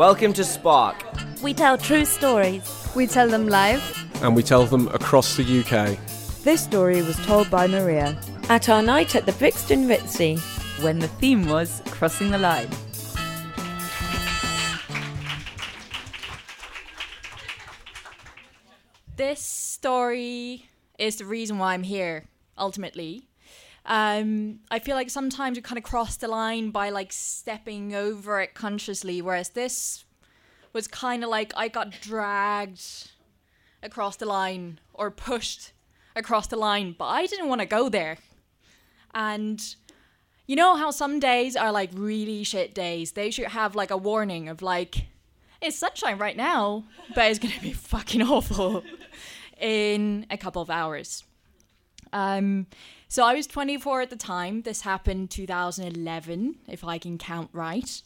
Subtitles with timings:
[0.00, 0.96] Welcome to Spark.
[1.42, 2.90] We tell true stories.
[2.96, 3.82] We tell them live.
[4.22, 5.98] And we tell them across the UK.
[6.42, 8.18] This story was told by Maria.
[8.48, 10.38] At our night at the Brixton Ritzy,
[10.82, 12.70] when the theme was Crossing the Line.
[19.16, 22.24] This story is the reason why I'm here,
[22.56, 23.29] ultimately.
[23.90, 28.40] Um, I feel like sometimes you kind of cross the line by like stepping over
[28.40, 30.04] it consciously, whereas this
[30.72, 33.10] was kind of like I got dragged
[33.82, 35.72] across the line or pushed
[36.14, 38.18] across the line, but I didn't want to go there.
[39.12, 39.60] And
[40.46, 43.10] you know how some days are like really shit days?
[43.12, 45.08] They should have like a warning of like,
[45.60, 46.84] it's sunshine right now,
[47.16, 48.84] but it's gonna be fucking awful
[49.60, 51.24] in a couple of hours.
[52.12, 52.66] Um,
[53.10, 54.62] so I was 24 at the time.
[54.62, 58.02] This happened 2011, if I can count right.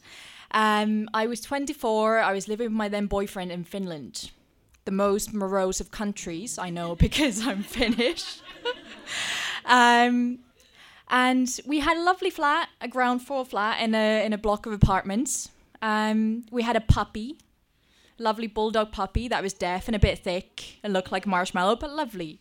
[0.50, 2.20] Um, I was 24.
[2.20, 4.30] I was living with my then boyfriend in Finland,
[4.86, 6.58] the most morose of countries.
[6.58, 8.40] I know because I'm Finnish.
[9.66, 10.38] um,
[11.10, 14.64] and we had a lovely flat, a ground floor flat in a in a block
[14.64, 15.50] of apartments.
[15.82, 17.36] Um, we had a puppy,
[18.16, 21.90] lovely bulldog puppy that was deaf and a bit thick and looked like marshmallow, but
[21.90, 22.40] lovely.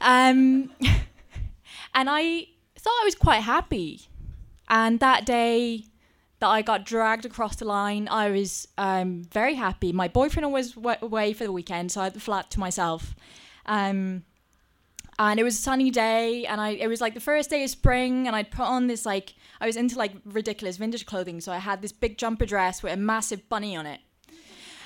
[0.00, 0.72] Um,
[1.94, 4.08] and I thought I was quite happy.
[4.68, 5.84] And that day
[6.40, 9.92] that I got dragged across the line, I was um, very happy.
[9.92, 13.14] My boyfriend was w- away for the weekend, so I had the flat to myself.
[13.66, 14.24] Um,
[15.18, 17.70] and it was a sunny day, and I it was like the first day of
[17.70, 21.52] spring, and I'd put on this like I was into like ridiculous vintage clothing, so
[21.52, 24.00] I had this big jumper dress with a massive bunny on it.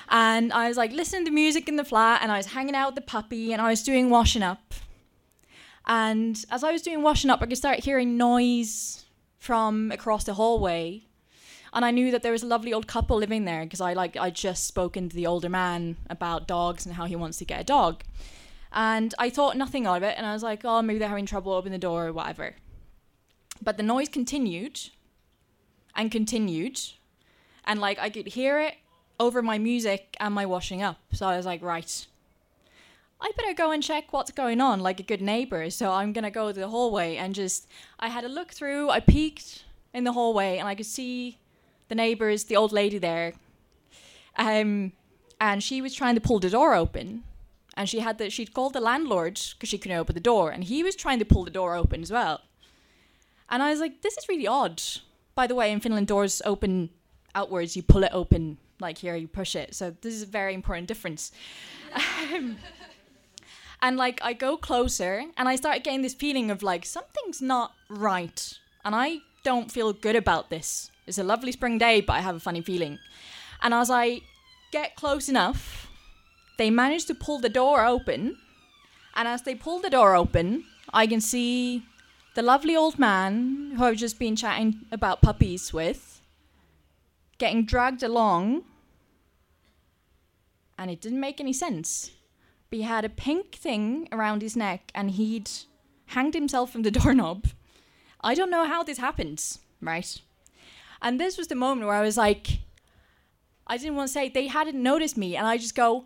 [0.09, 2.89] And I was like listening to music in the flat, and I was hanging out
[2.89, 4.73] with the puppy, and I was doing washing up.
[5.89, 9.05] And as I was doing washing up, I could start hearing noise
[9.39, 11.01] from across the hallway.
[11.73, 14.15] And I knew that there was a lovely old couple living there because I like
[14.15, 17.59] I just spoken to the older man about dogs and how he wants to get
[17.59, 18.03] a dog.
[18.71, 21.53] And I thought nothing of it and I was like, oh maybe they're having trouble
[21.53, 22.55] opening the door or whatever.
[23.61, 24.79] But the noise continued
[25.95, 26.79] and continued.
[27.65, 28.75] And like I could hear it
[29.19, 30.99] over my music and my washing up.
[31.13, 32.07] So I was like, right,
[33.21, 35.69] I better go and check what's going on like a good neighbor.
[35.69, 37.67] So I'm going to go to the hallway and just,
[37.99, 41.37] I had a look through, I peeked in the hallway and I could see
[41.89, 43.33] the neighbors, the old lady there.
[44.37, 44.93] Um,
[45.41, 47.23] and she was trying to pull the door open.
[47.75, 50.51] And she had that she'd called the landlord because she couldn't open the door.
[50.51, 52.41] And he was trying to pull the door open as well.
[53.49, 54.81] And I was like, this is really odd.
[55.35, 56.89] By the way, in Finland, doors open
[57.35, 57.75] outwards.
[57.75, 59.75] You pull it open, like here, you push it.
[59.75, 61.31] So this is a very important difference.
[62.35, 62.57] Um,
[63.81, 67.73] and like I go closer and I start getting this feeling of like something's not
[67.89, 68.57] right.
[68.83, 70.91] And I don't feel good about this.
[71.07, 72.99] It's a lovely spring day, but I have a funny feeling.
[73.61, 74.21] And as I
[74.71, 75.87] get close enough,
[76.57, 78.37] they manage to pull the door open.
[79.15, 81.83] And as they pull the door open, I can see
[82.35, 86.21] the lovely old man who I've just been chatting about puppies with
[87.37, 88.63] getting dragged along.
[90.77, 92.11] And it didn't make any sense
[92.71, 95.49] he had a pink thing around his neck and he'd
[96.07, 97.47] hanged himself from the doorknob.
[98.21, 100.21] I don't know how this happened, right?
[101.01, 102.59] And this was the moment where I was like,
[103.65, 106.05] I didn't want to say they hadn't noticed me, and I just go,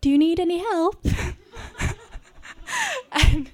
[0.00, 1.04] Do you need any help?
[3.12, 3.50] and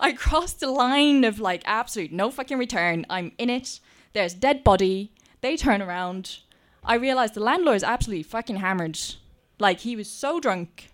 [0.00, 3.04] I crossed the line of like absolute no fucking return.
[3.10, 3.80] I'm in it.
[4.14, 5.12] There's dead body.
[5.42, 6.38] They turn around.
[6.82, 8.98] I realize the landlord is absolutely fucking hammered.
[9.60, 10.88] Like he was so drunk.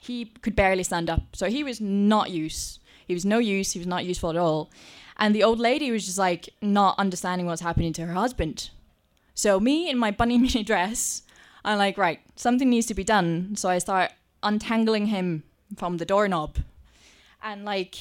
[0.00, 1.34] he could barely stand up.
[1.34, 2.78] So he was not use.
[3.06, 3.72] He was no use.
[3.72, 4.70] He was not useful at all.
[5.16, 8.70] And the old lady was just like not understanding what's happening to her husband.
[9.34, 11.22] So me in my bunny mini dress,
[11.64, 13.56] I'm like, right, something needs to be done.
[13.56, 15.42] So I start untangling him
[15.76, 16.58] from the doorknob.
[17.42, 17.96] And like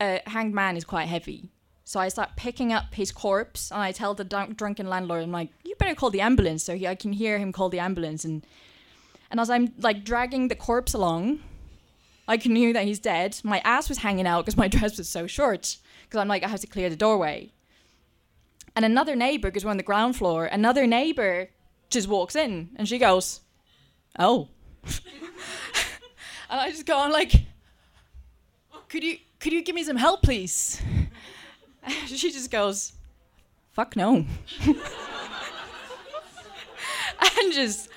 [0.00, 1.50] a hanged man is quite heavy.
[1.90, 5.48] So I start picking up his corpse and I tell the drunken landlord, I'm like,
[5.64, 6.62] you better call the ambulance.
[6.62, 8.24] So he, I can hear him call the ambulance.
[8.24, 8.46] And,
[9.28, 11.40] and as I'm like dragging the corpse along,
[12.28, 13.40] I knew that he's dead.
[13.42, 15.78] My ass was hanging out because my dress was so short.
[16.04, 17.50] Because I'm like, I have to clear the doorway.
[18.76, 21.48] And another neighbor, because we're on the ground floor, another neighbor
[21.88, 23.40] just walks in and she goes,
[24.16, 24.46] Oh.
[24.84, 27.32] and I just go, I'm like,
[28.88, 30.80] could you could you give me some help, please?
[32.06, 32.92] she just goes,
[33.72, 34.16] fuck no.
[34.66, 34.76] and
[37.52, 37.88] just,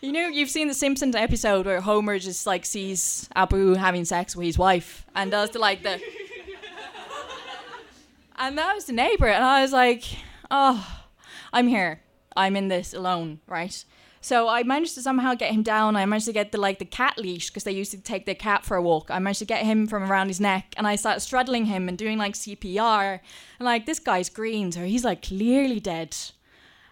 [0.00, 4.36] you know, you've seen the Simpsons episode where Homer just like sees Apu having sex
[4.36, 6.00] with his wife and does the like the.
[8.36, 10.04] and that was the neighbor, and I was like,
[10.50, 11.04] oh,
[11.52, 12.00] I'm here.
[12.36, 13.84] I'm in this alone, right?
[14.26, 15.94] So I managed to somehow get him down.
[15.94, 18.34] I managed to get the like the cat leash because they used to take their
[18.34, 19.08] cat for a walk.
[19.08, 21.96] I managed to get him from around his neck, and I started straddling him and
[21.96, 23.20] doing like CPR.
[23.60, 26.16] And like this guy's green, so he's like clearly dead.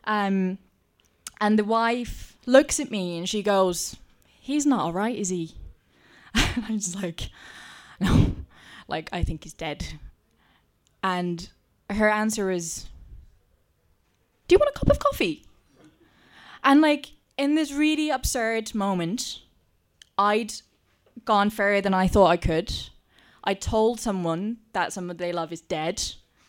[0.05, 0.59] Um,
[1.41, 3.97] and the wife looks at me and she goes,
[4.41, 5.57] "He's not all right, is he?"
[6.35, 7.31] And I'm just like,
[8.01, 8.33] "No,
[8.87, 9.85] like I think he's dead."
[11.03, 11.49] And
[11.91, 12.87] her answer is,
[14.47, 15.43] "Do you want a cup of coffee?"
[16.63, 19.41] And like in this really absurd moment,
[20.17, 20.55] I'd
[21.25, 22.73] gone further than I thought I could.
[23.43, 26.03] I told someone that someone they love is dead.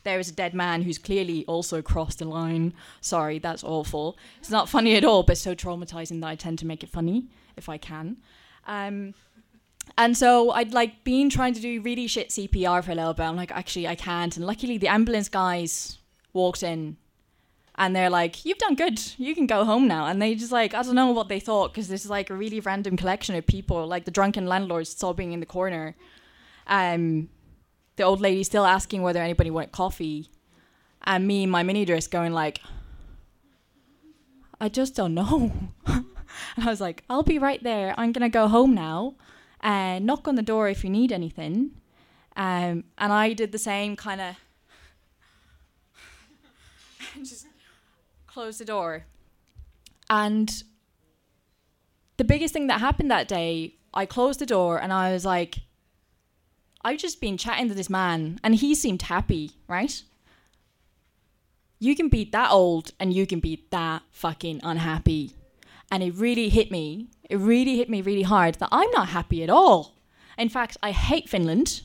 [0.04, 2.74] There is a dead man who's clearly also crossed the line.
[3.02, 4.18] Sorry, that's awful.
[4.40, 7.28] It's not funny at all, but so traumatizing that I tend to make it funny
[7.58, 8.18] if I can.
[8.68, 9.14] Um,
[9.98, 13.24] and so I'd like been trying to do really shit CPR for a little bit.
[13.24, 14.36] I'm like, actually, I can't.
[14.38, 15.98] And luckily, the ambulance guys
[16.34, 16.98] walked in
[17.78, 19.02] and they're like, "You've done good.
[19.18, 21.74] You can go home now." And they just like, I don't know what they thought
[21.74, 25.34] because this is like a really random collection of people, like the drunken landlords sobbing
[25.34, 25.96] in the corner,
[26.68, 27.30] um,
[27.98, 30.30] the old lady still asking whether anybody wanted coffee,
[31.04, 32.62] and me in my mini dress going like,
[34.60, 35.52] "I just don't know."
[35.88, 36.06] and
[36.58, 37.94] I was like, "I'll be right there.
[37.98, 39.16] I'm gonna go home now,
[39.62, 41.72] and knock on the door if you need anything."
[42.38, 44.36] Um, and I did the same kind of.
[47.24, 47.48] just
[48.36, 49.06] closed the door.
[50.10, 50.64] And
[52.18, 55.60] the biggest thing that happened that day, I closed the door and I was like,
[56.84, 60.04] I've just been chatting to this man and he seemed happy, right?
[61.80, 65.32] You can be that old and you can be that fucking unhappy.
[65.90, 67.08] And it really hit me.
[67.30, 69.96] It really hit me really hard that I'm not happy at all.
[70.38, 71.84] In fact, I hate Finland.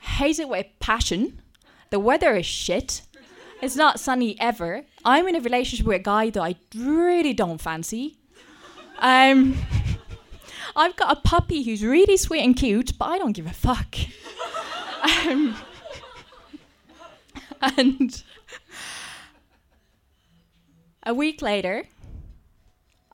[0.00, 1.42] Hate it with passion.
[1.90, 3.02] The weather is shit.
[3.60, 4.86] It's not sunny ever.
[5.04, 8.18] I'm in a relationship with a guy that I really don't fancy.
[8.98, 9.56] Um,
[10.74, 13.94] I've got a puppy who's really sweet and cute, but I don't give a fuck.
[15.22, 15.56] um,
[17.60, 18.22] and
[21.04, 21.84] a week later,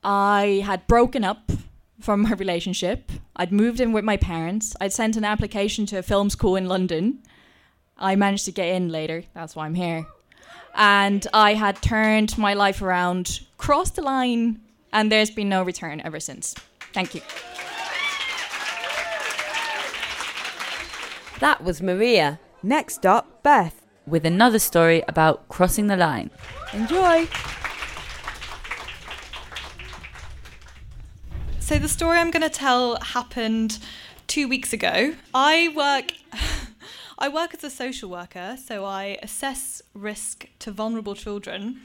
[0.03, 1.51] I had broken up
[1.99, 3.11] from my relationship.
[3.35, 4.75] I'd moved in with my parents.
[4.81, 7.21] I'd sent an application to a film school in London.
[7.97, 9.23] I managed to get in later.
[9.33, 10.05] That's why I'm here
[10.75, 14.59] and I had turned my life around, crossed the line,
[14.91, 16.55] and there's been no return ever since.
[16.93, 17.21] Thank you.
[21.39, 22.39] That was Maria.
[22.63, 23.81] Next up, Beth.
[24.07, 26.29] With another story about crossing the line.
[26.73, 27.27] Enjoy.
[31.59, 33.79] So, the story I'm going to tell happened
[34.27, 35.15] two weeks ago.
[35.33, 36.11] I work.
[37.17, 41.79] I work as a social worker, so I assess risk to vulnerable children.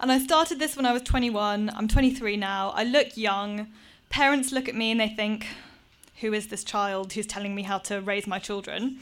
[0.00, 1.70] And I started this when I was 21.
[1.76, 2.70] I'm 23 now.
[2.70, 3.68] I look young.
[4.10, 5.46] Parents look at me and they think,
[6.20, 8.98] who is this child who's telling me how to raise my children?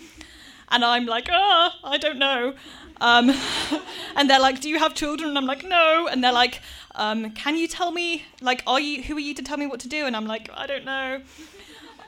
[0.68, 2.52] And I'm like, ah, I don't know.
[3.00, 3.32] Um,
[4.16, 5.30] and they're like, do you have children?
[5.30, 6.06] And I'm like, no.
[6.06, 6.60] And they're like,
[6.96, 9.80] um, can you tell me, like, are you, who are you to tell me what
[9.80, 10.04] to do?
[10.04, 11.22] And I'm like, I don't know.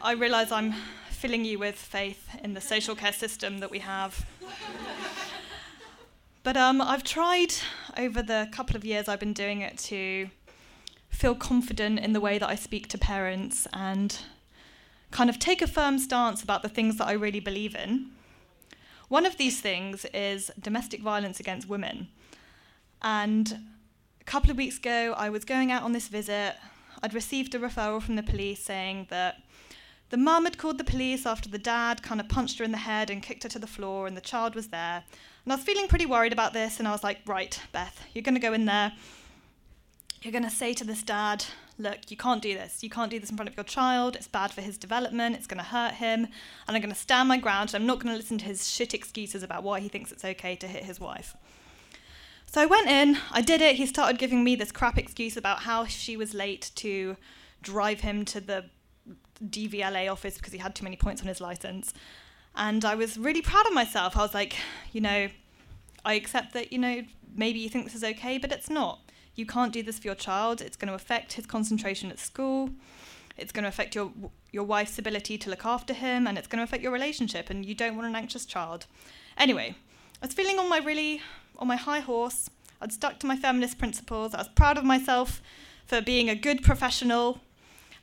[0.03, 0.75] I realize I'm
[1.19, 4.25] filling you with faith in the social care system that we have.
[6.45, 7.55] but um, I've tried
[7.97, 10.31] over the couple of years I've been doing it to
[11.09, 14.17] feel confident in the way that I speak to parents and
[15.11, 18.11] kind of take a firm stance about the things that I really believe in.
[19.09, 22.07] One of these things is domestic violence against women.
[23.03, 23.59] And
[24.21, 26.55] a couple of weeks ago, I was going out on this visit.
[27.03, 29.43] I'd received a referral from the police saying that
[30.11, 32.79] the mum had called the police after the dad kind of punched her in the
[32.79, 35.05] head and kicked her to the floor, and the child was there.
[35.45, 38.23] And I was feeling pretty worried about this, and I was like, right, Beth, you're
[38.23, 38.93] going to go in there.
[40.23, 41.45] You're going to say to this dad,
[41.79, 42.83] look, you can't do this.
[42.83, 44.17] You can't do this in front of your child.
[44.17, 45.37] It's bad for his development.
[45.37, 46.25] It's going to hurt him.
[46.67, 47.71] And I'm going to stand my ground.
[47.71, 50.25] And I'm not going to listen to his shit excuses about why he thinks it's
[50.25, 51.37] okay to hit his wife.
[52.47, 53.77] So I went in, I did it.
[53.77, 57.17] He started giving me this crap excuse about how she was late to
[57.63, 58.65] drive him to the
[59.45, 61.95] DVLA office because he had too many points on his license.
[62.57, 64.17] And I was really proud of myself.
[64.17, 64.57] I was like,
[64.93, 65.29] you know,
[66.05, 67.03] I accept that, you know,
[67.35, 69.01] maybe you think this is okay, but it's not.
[69.35, 70.61] You can't do this for your child.
[70.61, 72.71] It's going to affect his concentration at school.
[73.37, 74.11] It's going to affect your
[74.51, 77.51] your wife's ability to look after him, and it's going to affect your relationship.
[77.51, 78.87] And you don't want an anxious child.
[79.37, 79.77] Anyway,
[80.21, 81.23] I was feeling on my really
[81.57, 82.51] on my high horse.
[82.81, 84.35] I'd stuck to my feminist principles.
[84.35, 85.41] I was proud of myself
[85.87, 87.41] for being a good professional.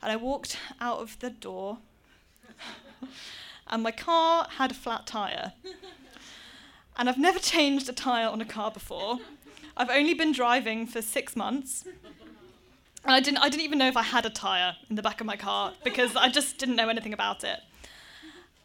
[0.02, 1.78] And I walked out of the door,
[3.66, 5.52] and my car had a flat tyre.
[6.96, 9.18] And I've never changed a tyre on a car before.
[9.76, 11.84] I've only been driving for six months.
[13.04, 15.20] And I didn't, I didn't even know if I had a tyre in the back
[15.20, 17.60] of my car because I just didn't know anything about it.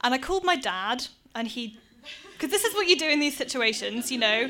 [0.02, 1.78] And I called my dad, and he,
[2.34, 4.50] because this is what you do in these situations, you know.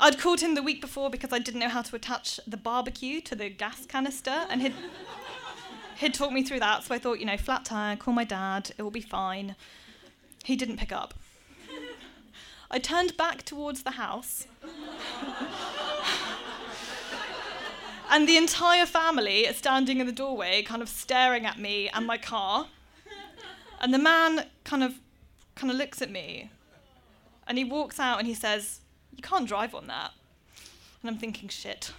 [0.00, 3.20] I'd called him the week before because I didn't know how to attach the barbecue
[3.20, 4.74] to the gas canister, and he'd,
[6.02, 6.84] he'd talked me through that.
[6.84, 9.56] So I thought, you know, flat tire, call my dad, it will be fine.
[10.44, 11.14] He didn't pick up.
[12.70, 14.46] I turned back towards the house.
[18.10, 22.06] and the entire family is standing in the doorway, kind of staring at me and
[22.06, 22.66] my car.
[23.80, 24.94] And the man kind of
[25.54, 26.50] kind of looks at me
[27.46, 28.80] and he walks out and he says,
[29.14, 30.12] You can't drive on that.
[31.02, 31.92] And I'm thinking, shit.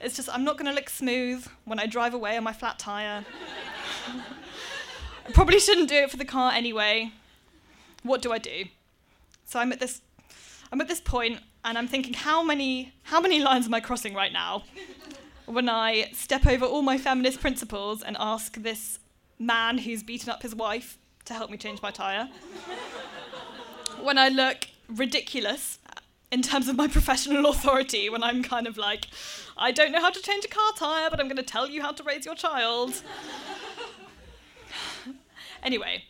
[0.00, 2.78] It's just, I'm not going to look smooth when I drive away on my flat
[2.78, 3.24] tyre.
[5.26, 7.12] I probably shouldn't do it for the car anyway.
[8.02, 8.64] What do I do?
[9.46, 10.02] So I'm at this,
[10.70, 14.14] I'm at this point, and I'm thinking, how many, how many lines am I crossing
[14.14, 14.64] right now?
[15.46, 18.98] when I step over all my feminist principles and ask this
[19.38, 22.28] man who's beaten up his wife to help me change my tyre.
[24.02, 25.78] when I look ridiculous
[26.30, 29.06] in terms of my professional authority, when I'm kind of like,
[29.56, 31.82] I don't know how to change a car tyre, but I'm going to tell you
[31.82, 33.02] how to raise your child.
[35.62, 36.04] anyway,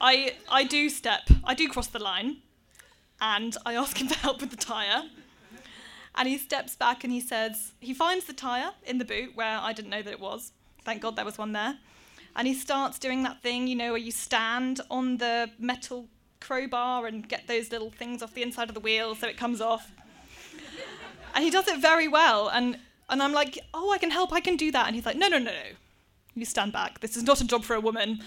[0.00, 2.38] I, I do step, I do cross the line,
[3.20, 5.04] and I ask him for help with the tyre.
[6.14, 9.58] And he steps back and he says, he finds the tyre in the boot where
[9.58, 10.52] I didn't know that it was.
[10.84, 11.78] Thank God there was one there.
[12.34, 16.08] And he starts doing that thing, you know, where you stand on the metal
[16.40, 19.60] crowbar and get those little things off the inside of the wheel so it comes
[19.60, 19.92] off.
[21.34, 22.48] and he does it very well.
[22.48, 22.78] And,
[23.08, 24.86] and I'm like, oh, I can help, I can do that.
[24.86, 25.76] And he's like, no, no, no, no.
[26.34, 27.00] You stand back.
[27.00, 28.20] This is not a job for a woman.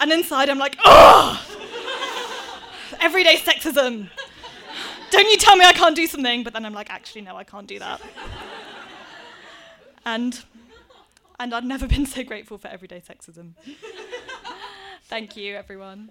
[0.00, 1.40] and inside, I'm like, oh!
[3.00, 4.10] Everyday sexism.
[5.10, 6.42] Don't you tell me I can't do something.
[6.42, 8.00] But then I'm like, actually, no, I can't do that.
[10.04, 10.42] and,
[11.38, 13.52] and I've never been so grateful for everyday sexism.
[15.14, 16.10] Thank you, everyone.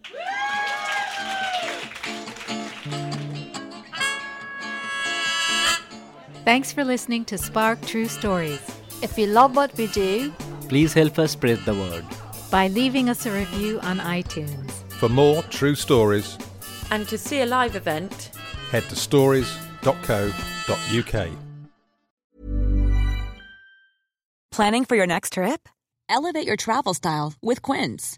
[6.45, 8.61] Thanks for listening to Spark True Stories.
[9.01, 10.31] If you love what we do,
[10.69, 12.05] please help us spread the word
[12.49, 14.71] by leaving us a review on iTunes.
[14.93, 16.37] For more true stories
[16.89, 18.31] and to see a live event,
[18.71, 21.27] head to stories.co.uk.
[24.49, 25.67] Planning for your next trip?
[26.07, 28.17] Elevate your travel style with Quince.